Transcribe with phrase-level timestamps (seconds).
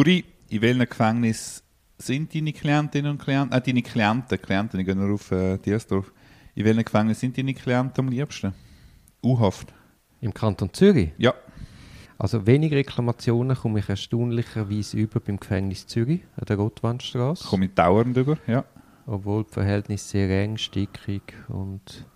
[0.00, 1.62] Duri, in welchem Gefängnis
[1.98, 6.10] sind deine Klientinnen und Klienten, äh, deine Klienten, Klienten, die gehen nur auf äh, Diersdorf,
[6.54, 8.54] in welchem Gefängnis sind deine Klienten am liebsten?
[9.22, 9.74] U-Haft?
[10.22, 11.10] Im Kanton Zürich?
[11.18, 11.34] Ja.
[12.16, 17.46] Also wenig Reklamationen komme ich erstaunlicherweise über beim Gefängnis Zürich an der Rotwandstraße.
[17.46, 18.64] Komme ich dauernd über, ja.
[19.04, 22.06] Obwohl die Verhältnisse sehr eng, stickig und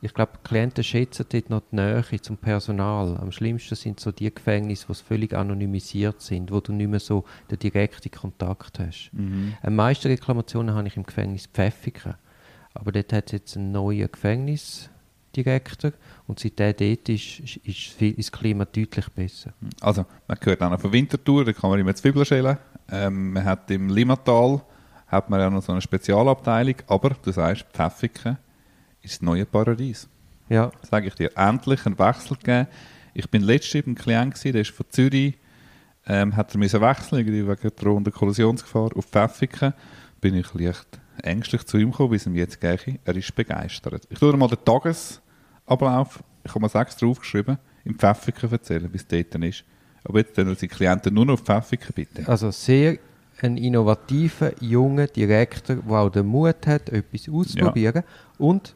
[0.00, 3.16] ich glaube, die Klienten schätzen dort noch die Nähe zum Personal.
[3.16, 7.24] Am schlimmsten sind so die Gefängnisse, die völlig anonymisiert sind, wo du nicht mehr so
[7.50, 9.10] den direkten Kontakt hast.
[9.12, 9.54] Mhm.
[9.62, 12.14] Am meisten Reklamationen habe ich im Gefängnis Pfäffiken.
[12.74, 15.92] Aber dort hat es jetzt einen neuen Gefängnisdirektor
[16.28, 19.52] und seit der dort ist, ist, ist das Klima deutlich besser.
[19.80, 22.56] Also, man hört auch noch von Winterthur, da kann man immer Zwiebeln schälen.
[22.90, 24.62] Ähm, man hat im Limmatal
[25.08, 28.38] hat man auch noch so eine Spezialabteilung, aber du sagst, Pfäffiken
[29.02, 30.08] ist das neue Paradies.
[30.48, 30.70] Ja.
[30.82, 32.68] Sage ich dir, endlich einen Wechsel gegeben.
[33.14, 35.38] Ich bin letztens beim Klient, gewesen, der ist von Zürich,
[36.06, 39.74] ähm, hat er müssen wechseln wegen drohender Kollisionsgefahr auf Pfäffiken.
[40.20, 42.98] Bin ich leicht ängstlich zu ihm gekommen, wie es ihm jetzt gehe.
[43.04, 44.06] Er ist begeistert.
[44.08, 48.96] Ich tue dir mal den Tagesablauf, ich habe mal sechs draufgeschrieben, im Pfäffiken erzählen, wie
[48.96, 49.64] es dort ist.
[50.04, 52.26] Aber jetzt tun unsere Klienten nur noch auf Pfäffiken, bitte.
[52.26, 52.98] Also sehr
[53.40, 58.02] ein innovativer, junger Direktor, der auch den Mut hat, etwas auszuprobieren.
[58.38, 58.74] Und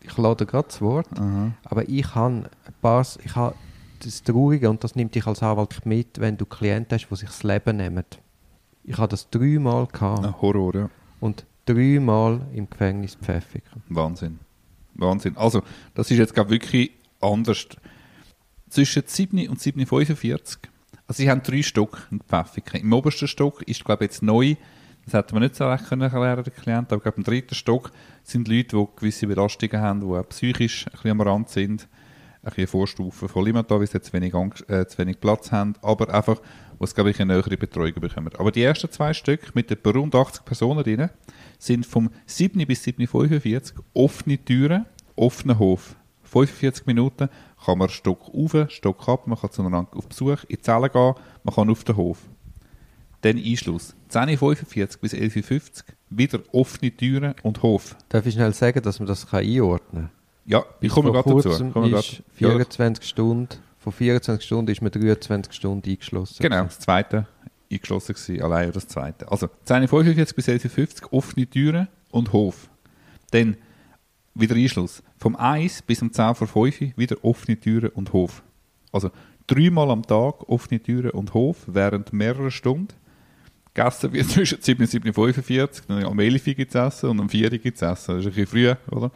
[0.00, 1.52] ich lade gerade das Wort, Aha.
[1.64, 3.54] aber ich habe ein paar, ich habe
[4.00, 7.28] das Traurige, und das nimmt dich als Anwalt mit, wenn du Klienten hast, die sich
[7.28, 8.04] das Leben nehmen.
[8.84, 10.90] Ich habe das dreimal gehabt Ein Horror, ja.
[11.20, 13.82] und dreimal im Gefängnis Pfäffiken.
[13.88, 14.38] Wahnsinn.
[14.94, 15.36] Wahnsinn.
[15.36, 15.62] Also,
[15.94, 17.66] das ist jetzt glaube wirklich anders.
[18.70, 20.58] Zwischen 7 und 7,45.
[21.06, 22.80] Also, sie haben drei Stock in Pfäffiken.
[22.80, 24.56] Im obersten Stock ist, glaube ich, jetzt neu,
[25.08, 27.90] das hätte man nicht so recht können erklären, der Klient, aber im dritten Stock
[28.22, 31.88] sind Leute, die gewisse Belastungen haben, die auch psychisch ein bisschen am Rand sind.
[32.42, 35.50] Ein bisschen eine Vorstufe von Limata, weil sie zu wenig, Angst, äh, zu wenig Platz
[35.50, 36.40] haben, aber einfach,
[36.78, 38.30] wo es, glaube ich, eine nähere Betreuung bekommen.
[38.38, 41.08] Aber die ersten zwei Stück mit etwa rund 80 Personen drin
[41.58, 45.96] sind vom 7 bis 7.45 offene Türen, offener Hof.
[46.22, 47.28] 45 Minuten
[47.64, 51.14] kann man Stock auf, Stock ab, man kann zueinander auf Besuch in die Zelle gehen,
[51.42, 52.18] man kann auf den Hof.
[53.22, 53.94] Dann Einschluss.
[54.10, 57.96] 10.45 bis 11.50 wieder offene Türen und Hof.
[58.08, 60.10] Darf ich schnell sagen, dass man das kann einordnen kann?
[60.46, 61.70] Ja, ich komme gerade dazu.
[61.72, 66.36] Komme ist grad- 24 Stunden, von 24 Stunden ist man 23 Stunden eingeschlossen.
[66.40, 67.26] Genau, das zweite
[67.70, 69.30] eingeschlossen gewesen, allein das zweite.
[69.30, 72.70] Also 10.45 bis 11.50 offene Türen und Hof.
[73.30, 73.56] Dann
[74.34, 75.02] wieder Einschluss.
[75.18, 78.42] Vom 1 bis um 10 vor 5 wieder offene Türen und Hof.
[78.92, 79.10] Also
[79.46, 82.94] dreimal am Tag offene Türen und Hof während mehrerer Stunden.
[83.78, 87.28] Gegessen wird zwischen 7 und 7.45 dann am 11 Uhr gibt es Essen und am
[87.28, 88.16] 4 Uhr gibt es Essen.
[88.16, 89.12] Das ist ein bisschen früh, oder?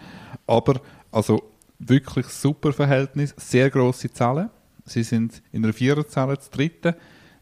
[0.46, 0.80] Aber
[1.10, 1.42] also
[1.80, 4.50] wirklich super Verhältnis, sehr grosse Zellen.
[4.84, 6.94] Sie sind in einer Viererzelle zu dritten.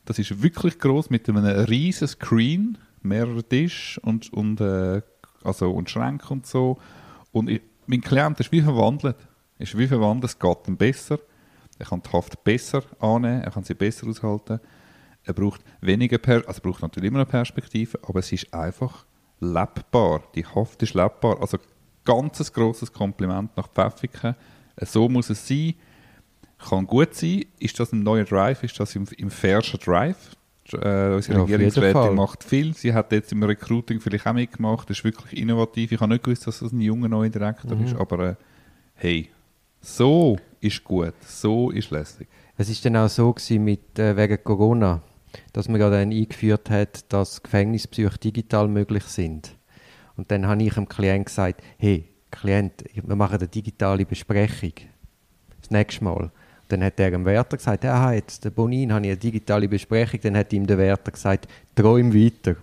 [0.06, 5.02] Das ist wirklich groß mit einem riesen Screen, mehrere Tische und, und, äh,
[5.44, 6.78] also, und Schränke und so.
[7.32, 9.16] Und ich, mein Klient ist wie verwandelt.
[9.58, 11.18] Ist wie verwandelt, es geht ihm besser.
[11.78, 14.60] Er kann die Haft besser annehmen, er kann sie besser aushalten.
[15.24, 19.04] Er braucht weniger, per also braucht natürlich immer noch Perspektive, aber es ist einfach
[19.40, 20.22] lebbar.
[20.34, 21.40] Die Haft ist lebbar.
[21.40, 21.58] Also
[22.04, 24.34] ganzes grosses Kompliment nach Pfäffiken.
[24.82, 25.74] So muss es sein.
[26.58, 27.44] Kann gut sein.
[27.58, 28.62] Ist das ein neuer Drive?
[28.64, 30.36] Ist das im, im Fairschen Drive?
[30.72, 31.42] Äh, unsere Ja.
[31.42, 32.74] Regierungsrätin macht viel.
[32.74, 34.88] Sie hat jetzt im Recruiting vielleicht auch mitgemacht.
[34.88, 35.92] Das ist wirklich innovativ.
[35.92, 37.84] Ich habe nicht gewusst, dass das ein junger neuer Direktor Mhm.
[37.86, 37.96] ist.
[37.96, 38.34] Aber äh,
[38.94, 39.30] hey,
[39.80, 41.14] so ist gut.
[41.26, 42.28] So ist lässig.
[42.56, 45.02] Es ist dann auch so gewesen mit, äh, wegen Corona,
[45.52, 49.56] dass man ja dann eingeführt hat, dass Gefängnispsych digital möglich sind.
[50.16, 54.72] Und dann habe ich dem Klient gesagt, hey, Klient, wir machen eine digitale Besprechung.
[55.60, 56.30] Das nächste Mal.
[56.68, 60.20] Dann hat er dem Wärter gesagt, ja, jetzt, der Bonin, habe ich eine digitale Besprechung.
[60.22, 62.56] Dann hat ihm der Wärter gesagt, träum weiter.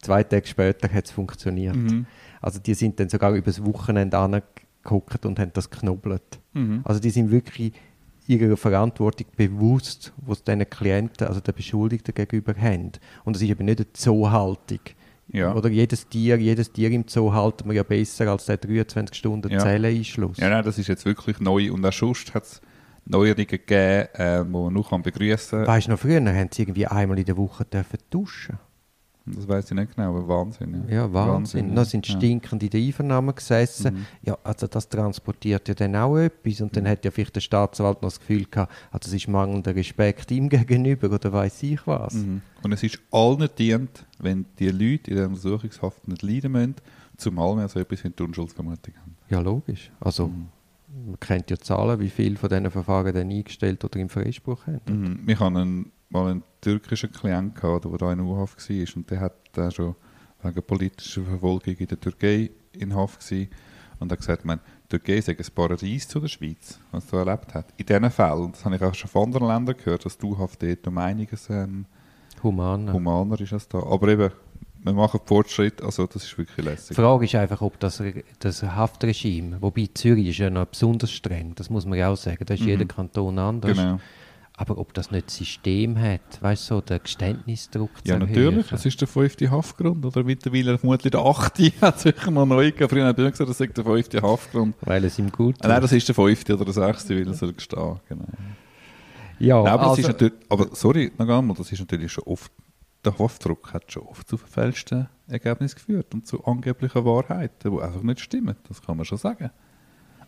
[0.00, 1.76] Zwei Tage später hat es funktioniert.
[1.76, 2.06] Mhm.
[2.40, 6.40] Also die sind dann sogar übers Wochenende angeguckt und haben das knubbelt.
[6.54, 6.80] Mhm.
[6.84, 7.72] Also die sind wirklich
[8.26, 12.92] ihrer Verantwortung bewusst, was diesen Klienten, also den Beschuldigten gegenüber haben.
[13.24, 14.80] Und es ist eben nicht eine Zoohaltung.
[15.28, 15.54] Ja.
[15.54, 19.50] Oder jedes Tier, jedes Tier im Zoo halten wir ja besser als der 23 Stunden
[19.50, 19.60] Ja.
[19.60, 20.36] Zelleneinschluss.
[20.36, 21.72] Ja, nein, das ist jetzt wirklich neu.
[21.72, 22.60] Und auch sonst hat es
[23.06, 25.66] Neuerungen gegeben, äh, die man noch begrüßen kann.
[25.66, 28.58] Weißt du noch, früher haben sie irgendwie einmal in der Woche dürfen duschen.
[29.24, 30.84] Das weiß ich nicht genau, aber Wahnsinn.
[30.88, 31.68] Ja, Ja, Wahnsinn.
[31.68, 31.74] ja.
[31.74, 33.94] Noch sind stinkend in der Einvernahme gesessen.
[33.94, 34.06] Mhm.
[34.22, 36.60] Ja, also das transportiert ja dann auch etwas.
[36.60, 39.76] Und dann hat ja vielleicht der Staatsanwalt noch das Gefühl gehabt, also es ist mangelnder
[39.76, 42.14] Respekt ihm gegenüber oder weiß ich was.
[42.14, 42.42] Mhm.
[42.62, 46.74] Und es ist allen dient, wenn die Leute in der Untersuchungshaft nicht leiden müssen,
[47.16, 49.16] zumal wir so etwas wie die Unschuldsvermutung haben.
[49.28, 49.90] Ja, logisch.
[50.00, 50.46] Also, Mhm.
[51.06, 54.80] man kennt ja Zahlen, wie viele von diesen Verfahren dann eingestellt oder im Freispruch haben.
[54.88, 55.20] Mhm.
[55.26, 59.20] Wir haben einen mal einen türkischen Klient gehabt, der da in U-Haft war und der
[59.20, 59.94] hat da schon
[60.42, 63.50] wegen politischer Verfolgung in der Türkei in Haft gewesen
[64.00, 67.54] und hat gesagt, man, die Türkei sei ein Paradies zu der Schweiz, was er erlebt
[67.54, 67.66] hat.
[67.76, 70.62] In diesen Fällen, das habe ich auch schon von anderen Ländern gehört, dass die U-Haft
[70.62, 71.84] dort um einiges ähm,
[72.42, 72.92] Humaner.
[72.92, 73.78] humaner ist als da.
[73.78, 74.30] Aber eben,
[74.84, 76.96] wir machen Fortschritt, also das ist wirklich Die lässig.
[76.96, 78.02] Frage ist einfach, ob das,
[78.40, 82.44] das Haftregime, wobei Zürich ist ja noch besonders streng, das muss man ja auch sagen,
[82.44, 82.66] da ist Mhm.
[82.68, 83.76] jeder Kanton anders.
[83.76, 84.00] Genau.
[84.54, 88.46] Aber ob das nicht System hat, weißt du, so der Geständnisdruck Ja, zu natürlich.
[88.46, 88.64] erhöhen.
[88.70, 90.04] Es ist der fünfte Haftgrund.
[90.04, 91.72] Oder mittlerweile vermutlich der achte.
[91.80, 92.88] Hat sicher noch neu gegeben.
[92.90, 94.76] Früher habe ich immer gesagt, das sei der fünfte Haftgrund.
[94.82, 97.34] Weil es ihm gut Ah, Nein, das ist der fünfte oder der sechste, weil er
[97.34, 97.98] soll gestehen.
[98.08, 98.24] Genau.
[99.38, 102.24] Ja, Nein, aber, also, das ist natürlich, aber sorry, noch einmal, das ist natürlich schon
[102.24, 102.52] oft,
[103.04, 108.02] der Haftdruck hat schon oft zu verfälschten Ergebnissen geführt und zu angeblichen Wahrheiten, die einfach
[108.02, 108.54] nicht stimmen.
[108.68, 109.50] Das kann man schon sagen.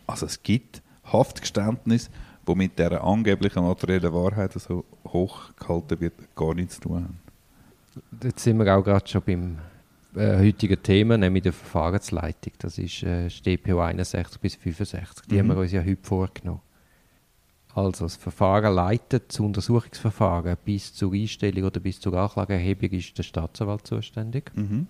[0.07, 2.09] Also es gibt Haftgeständnisse,
[2.47, 7.19] die mit dieser angeblichen materiellen Wahrheit so hoch gehalten wird, gar nichts zu tun haben.
[8.23, 9.57] jetzt sind wir auch gerade schon beim
[10.15, 12.53] äh, heutigen Thema, nämlich der Verfahrensleitung.
[12.59, 15.25] Das ist äh, StPO 61 bis 65.
[15.27, 15.39] Die Mhm.
[15.39, 16.61] haben wir uns ja heute vorgenommen.
[17.73, 23.23] Also das Verfahren leitet das Untersuchungsverfahren bis zur Einstellung oder bis zur Anklageerhebung ist der
[23.23, 24.49] Staatsanwalt zuständig.
[24.55, 24.87] Mhm.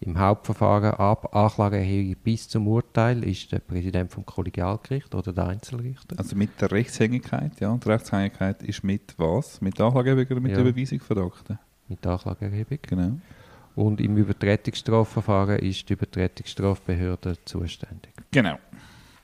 [0.00, 6.18] Im Hauptverfahren ab Anklageerhebung bis zum Urteil ist der Präsident vom Kollegialgericht oder der Einzelrichter.
[6.18, 7.70] Also mit der Rechtshängigkeit, ja.
[7.70, 9.60] Und die Rechtshängigkeit ist mit was?
[9.62, 10.60] Mit der Anklagebewegung oder mit Ja.
[10.60, 11.58] Überweisung Verdachten?
[11.88, 12.78] Mit Anklageerhebung.
[12.82, 13.12] Genau.
[13.74, 18.12] Und im Übertretungsstrafverfahren ist die Übertretungsstrafbehörde zuständig.
[18.30, 18.58] Genau.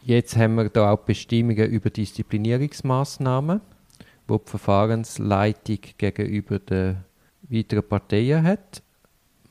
[0.04, 3.60] Jetzt haben wir da auch Bestimmungen über Disziplinierungsmaßnahmen,
[4.26, 6.98] wo die Verfahrensleitung gegenüber den
[7.48, 8.82] weiteren Parteien hat.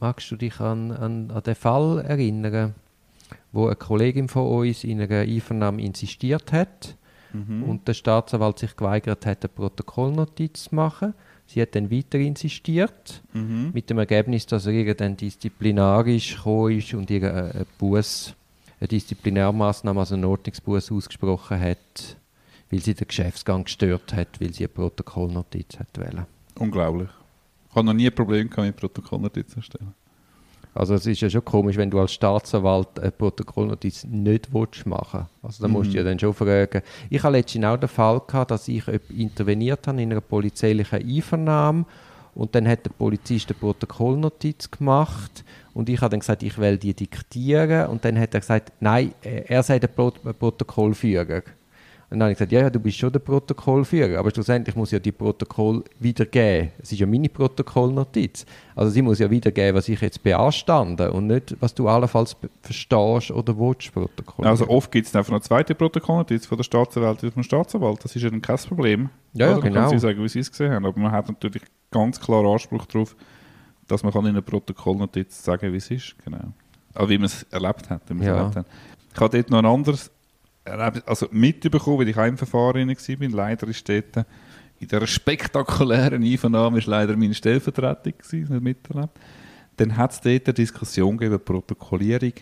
[0.02, 2.74] Magst du dich an, an, an den Fall erinnern,
[3.52, 6.98] wo eine Kollegin von uns in einer Einvernahme insistiert hat
[7.34, 7.64] Mhm.
[7.64, 11.14] und der Staatsanwalt sich geweigert hat, eine Protokollnotiz zu machen?
[11.48, 13.70] Sie hat dann weiter insistiert Mhm.
[13.74, 18.34] mit dem Ergebnis, dass er ihr dann disziplinarisch gekommen ist und ihr eine, eine Buß,
[18.82, 22.18] eine Disziplinärmaßnahme, also einen Ordnungsbuß ausgesprochen hat,
[22.70, 26.26] weil sie den Geschäftsgang gestört hat, weil sie eine Protokollnotiz hat wählen.
[26.60, 27.10] Unglaublich.
[27.72, 29.94] Ich habe noch nie ein Problem gehabt, mit Protokollnotizen zu erstellen.
[30.74, 35.28] Also es ist ja schon komisch, wenn du als Staatsanwalt eine Protokollnotiz nicht willst machen
[35.42, 36.82] Also da musst du ja dann schon fragen.
[37.10, 41.86] Ich hatte letztens auch den Fall, gehabt, dass ich interveniert habe in einer polizeilichen Einvernahme
[42.36, 46.78] und dann hat der Polizist eine Protokollnotiz gemacht und ich habe dann gesagt, ich will
[46.78, 51.44] die diktieren und dann hat er gesagt, nein, er er sei der Pro Protokollführer.
[52.12, 54.92] Und dann habe ich gesagt, ja, ja, du bist schon der Protokollführer, aber schlussendlich muss
[54.92, 56.72] ja die Protokoll wiedergeben.
[56.82, 58.46] Es ist ja meine Protokollnotiz.
[58.76, 63.32] Also sie muss ja wiedergeben, was ich jetzt beanstande und nicht, was du allenfalls verstehst
[63.32, 64.46] oder willst, Protokoll.
[64.46, 68.04] Also oft gibt es einfach eine zweite Protokollnotiz von der Staatsanwältin und vom Staatsanwalt.
[68.04, 69.10] Das ist ja dann kein Problem.
[69.32, 69.62] Ja, ja, Oder?
[69.62, 69.82] Man genau.
[69.88, 70.86] kann sie sagen, wie sie es gesehen haben.
[70.86, 73.16] Aber man hat natürlich ganz klar Anspruch darauf,
[73.88, 76.16] dass man kann in einer Protokollnotiz sagen wie es ist.
[76.26, 76.52] Genau.
[76.94, 78.02] Also wie man es erlebt hat.
[78.20, 78.36] Ja.
[78.36, 78.66] erlebt hat.
[79.14, 80.12] Ich habe dort noch ein anderes
[80.64, 83.30] also mitbekommen, weil ich Verfahren war.
[83.30, 84.24] Leider ist dort äh,
[84.80, 89.20] in dieser spektakulären Einvernahme ist leider meine Stellvertretung gewesen, nicht miterlebt.
[89.78, 92.34] Dann hat es dort eine Diskussion gegeben Protokollierung.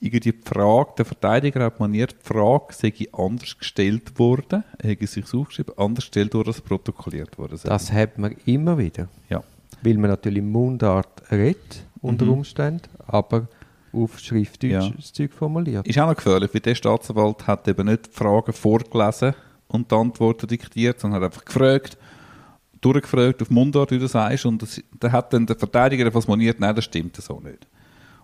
[0.00, 5.32] Irgendwie die Frage, der Verteidiger hat maniert, die Frage sei anders gestellt worden, hätte sich
[5.32, 9.08] aufgeschrieben, anders gestellt worden, als protokolliert worden das hat man immer wieder.
[9.28, 9.42] Ja.
[9.82, 12.32] Weil man natürlich Mundart redet, unter Mhm.
[12.32, 13.48] Umständen, aber
[14.04, 14.90] auf Schriftdeutsch Ja.
[14.96, 15.86] das Zeug formuliert.
[15.86, 19.34] Ist auch noch gefährlich, weil der Staatsanwalt hat eben nicht die Fragen vorgelesen
[19.68, 21.98] und die Antworten diktiert, sondern hat einfach gefragt,
[22.80, 26.60] durchgefragt auf Mundart, wie du sagst, und das, da hat dann der Verteidiger etwas moniert,
[26.60, 27.66] nein, das stimmt so nicht.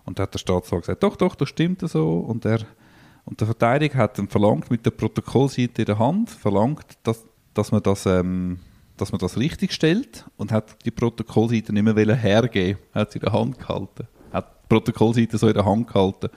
[0.05, 2.59] Und da hat der Staatsanwalt gesagt, doch, doch, das stimmt so, und der,
[3.25, 7.71] und der Verteidiger hat dann verlangt, mit der Protokollseite in der Hand, verlangt, dass, dass
[7.71, 8.59] man das, ähm,
[8.97, 13.25] dass man das richtig stellt und hat die Protokollseite nicht mehr hergeben, hat sie in
[13.25, 14.07] der Hand gehalten,
[14.69, 16.29] Protokollseite so in der Hand gehalten.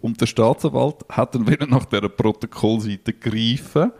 [0.00, 3.92] Und der Staatsanwalt hat dann wieder nach dieser Protokollseite gegriffen.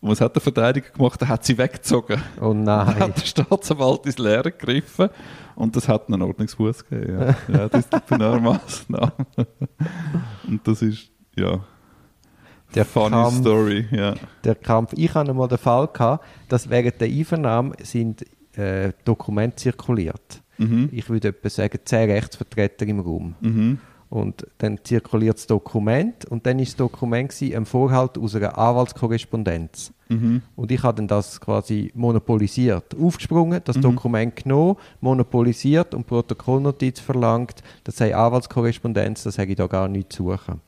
[0.00, 1.20] Und was hat der Verteidiger gemacht?
[1.22, 2.20] Er hat sie weggezogen.
[2.38, 2.98] Oh Dann nein.
[3.00, 5.08] hat der Staatsanwalt ins Leere gegriffen
[5.54, 7.18] und das hat einen Ordnungsbuß gegeben.
[7.20, 9.12] Ja, ja Disziplinarmaßnahme.
[10.46, 11.60] und das ist, ja,
[12.74, 13.38] Der funny Kampf.
[13.40, 13.86] Story.
[13.90, 14.14] Ja.
[14.44, 14.92] der Kampf.
[14.96, 18.24] Ich hatte einmal den Fall, gehabt, dass während der Einvernahme sind
[18.56, 20.42] äh, Dokumente zirkuliert.
[20.58, 20.88] Mhm.
[20.92, 23.34] Ich würde etwa sagen, zehn Rechtsvertreter im Raum.
[23.40, 23.78] Mhm.
[24.08, 28.56] Und dann zirkuliert das Dokument und dann ist das Dokument gewesen, ein Vorhalt aus einer
[28.56, 29.92] Anwaltskorrespondenz.
[30.08, 30.42] Mhm.
[30.54, 32.94] Und ich habe dann das quasi monopolisiert.
[32.98, 33.82] Aufgesprungen, das Mhm.
[33.82, 37.62] Dokument genommen, monopolisiert und Protokollnotiz verlangt.
[37.82, 40.60] Das sei Anwaltskorrespondenz, das habe ich da gar nicht zu suchen.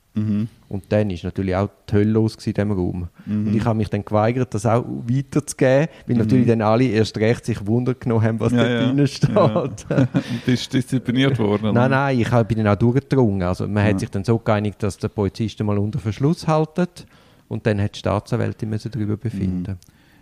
[0.69, 3.09] Und dann ist natürlich auch die Hölle los in diesem Raum.
[3.27, 7.45] Und ich habe mich dann geweigert, das auch weiterzugeben, weil natürlich dann alle erst recht
[7.47, 8.87] sich Wunder genommen haben, was Ja, da ja.
[8.87, 9.31] drinnen steht.
[9.35, 9.45] Ja.
[9.45, 10.09] Und du
[10.47, 11.73] bist diszipliniert worden.
[11.75, 13.43] Nein, nein, ich hab- bin dann auch durchgedrungen.
[13.43, 13.91] Also man Ja.
[13.93, 17.07] hat sich dann so geeinigt, dass der Polizist mal unter Verschluss haltet
[17.49, 19.79] und dann hat die Staatsanwältin müssen darüber befinden.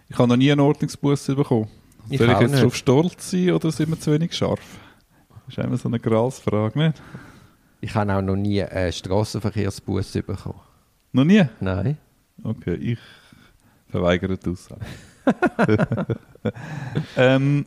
[0.08, 1.66] Ich habe noch nie einen Ordnungsbus bekommen.
[2.08, 2.76] Ich Soll ich auch jetzt nicht.
[2.76, 4.60] stolz sein oder sind wir zu wenig scharf?
[5.48, 7.02] Das ist immer so eine Gralsfrage, nicht?
[7.86, 10.58] Ich habe auch noch nie einen Strassenverkehrsbus bekommen.
[11.12, 11.44] Noch nie?
[11.60, 11.96] Nein.
[12.42, 12.98] Okay, ich
[13.88, 14.80] verweigere die Aussage.
[17.16, 17.64] ähm,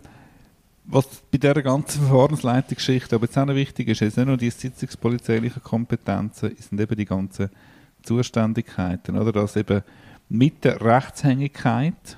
[0.84, 4.50] was bei dieser ganzen Verfahrensleitungsgeschichte aber jetzt auch noch wichtig ist, ist nicht nur die
[4.50, 7.50] sitzungspolizeilichen Kompetenzen, es sind eben die ganzen
[8.04, 9.32] Zuständigkeiten, oder?
[9.32, 9.84] Dass eben
[10.28, 12.18] mit der Rechtshängigkeit,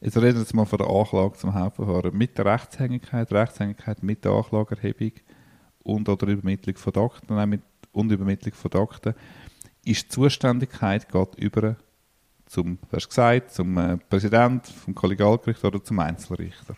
[0.00, 4.24] jetzt reden wir jetzt mal von der Anklage zum Hauptverfahren, mit der Rechtshängigkeit, Rechtshängigkeit mit
[4.24, 5.12] der Anklagerhebung
[5.88, 9.14] und oder Übermittlung von Akten, nein, mit, und Übermittlung von Akten,
[9.84, 11.76] ist die Zuständigkeit geht über
[12.46, 16.74] zum, du hast gesagt, zum äh, Präsident vom Kollegialgericht oder zum Einzelrichter.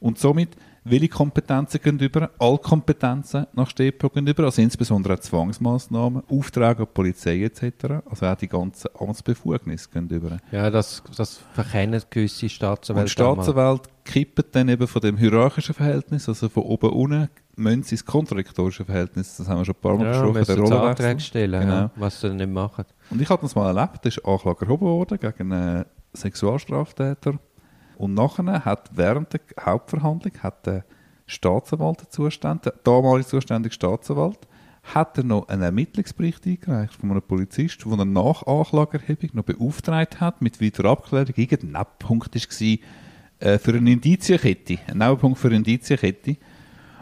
[0.00, 2.30] Und somit, welche Kompetenzen gehen über?
[2.38, 8.26] Alle Kompetenzen nach StPO gehen über, also insbesondere auch Zwangsmaßnahmen, Aufträge an Polizei etc., also
[8.26, 10.38] auch die ganzen Amtsbefugnisse gehen über.
[10.50, 13.06] Ja, das, das verkennen gewisse Und Staatsanwälte.
[13.06, 17.94] die Staatsanwälte kippen dann eben von dem hierarchischen Verhältnis, also von oben unten, müssen sie
[17.96, 20.88] ins kontradiktorische Verhältnis, das haben wir schon ein paar Mal ja, besprochen, der Rollenwechsel.
[20.88, 21.74] Anträge stellen, Genau.
[21.74, 22.84] ja, was sie nicht machen.
[23.10, 25.84] Und ich habe das mal erlebt, da ist Anklage erhoben worden gegen einen
[26.14, 27.38] Sexualstraftäter.
[27.96, 30.84] Und nachher hat während der Hauptverhandlung hat der
[31.26, 34.38] Staatsanwalt, der der damalige zuständige Staatsanwalt,
[34.94, 40.20] hat er noch einen Ermittlungsbericht eingereicht von einem Polizist, der ihn nach Anklageerhebung noch beauftragt
[40.20, 41.34] hat mit weiterer Abklärung.
[41.36, 42.78] Irgendein Nebenpunkt war
[43.40, 44.78] äh, für eine Indizienkette.
[44.86, 46.36] Ein Nebenpunkt für eine Indizienkette.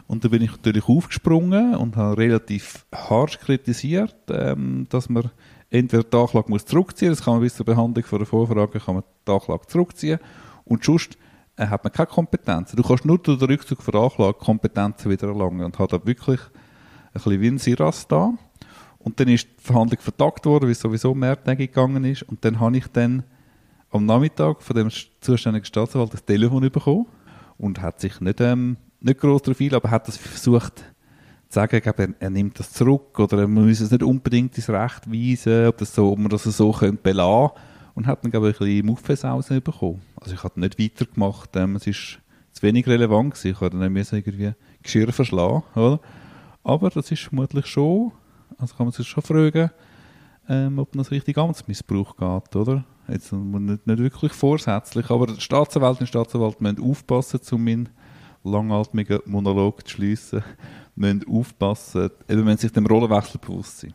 [0.07, 5.31] Und da bin ich natürlich aufgesprungen und habe relativ harsch kritisiert, ähm, dass man
[5.71, 8.79] entweder die Anklage muss zurückziehen muss, das kann man bis zur Behandlung von der Vorfrage
[8.79, 10.21] kann man die Anklage zurückziehen
[10.65, 11.19] und sonst
[11.57, 12.77] äh, hat man keine Kompetenzen.
[12.77, 16.07] Du kannst nur durch den Rückzug von der Anklage Kompetenzen wieder erlangen und hat da
[16.07, 18.33] wirklich ein bisschen wie Siras da.
[18.99, 22.61] Und dann ist die Verhandlung vertagt worden, weil es sowieso mehrtägig gegangen ist und dann
[22.61, 23.25] habe ich dann
[23.91, 27.07] am Nachmittag von dem zuständigen Staatsanwalt das Telefon bekommen
[27.57, 30.85] und hat sich nicht, ähm, nicht groß darauf eingeladen, aber hat das versucht zu
[31.49, 35.11] sagen, glaube, er, er nimmt das zurück oder er muss es nicht unbedingt ins Recht
[35.11, 37.53] weisen, ob, das so, ob man das so könnte belassen
[37.95, 40.03] und hat dann, glaube ich, ein bisschen Muffensausen bekommen.
[40.21, 42.19] Also ich habe nicht weitergemacht, ähm, es ist
[42.53, 46.01] zu wenig relevant gewesen, ich habe dann müssen irgendwie Geschirr verschlagen, oder?
[46.65, 48.13] Aber das ist vermutlich schon,
[48.59, 49.71] also kann man sich schon fragen,
[50.49, 52.85] ähm, ob das richtig Amtsmissbrauch geht, oder?
[53.09, 57.89] Jetzt nicht, nicht wirklich vorsätzlich, aber die Staatsanwältinnen und Staatsanwälte müssen aufpassen, um meinen
[58.47, 60.43] langatmigen Monolog zu schliessen,
[60.95, 63.95] müssen aufpassen, eben wenn sich dem Rollenwechsel bewusst sind.